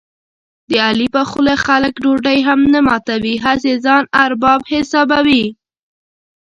د 0.69 0.71
علي 0.87 1.07
په 1.15 1.21
خوله 1.29 1.55
خلک 1.65 1.93
ډوډۍ 2.03 2.39
هم 2.47 2.59
نه 2.73 2.79
ماتوي، 2.87 3.35
هسې 3.45 3.73
ځان 3.85 4.03
ارباب 4.23 4.61
حسابوي. 4.71 5.45